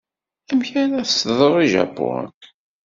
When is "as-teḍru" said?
1.01-1.57